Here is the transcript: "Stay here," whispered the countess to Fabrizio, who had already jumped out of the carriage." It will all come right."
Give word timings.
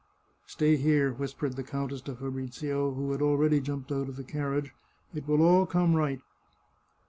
"Stay 0.47 0.77
here," 0.77 1.13
whispered 1.13 1.55
the 1.55 1.61
countess 1.61 2.01
to 2.01 2.15
Fabrizio, 2.15 2.89
who 2.91 3.11
had 3.11 3.21
already 3.21 3.59
jumped 3.61 3.91
out 3.91 4.09
of 4.09 4.15
the 4.15 4.23
carriage." 4.23 4.73
It 5.13 5.27
will 5.27 5.43
all 5.43 5.67
come 5.67 5.93
right." 5.95 6.21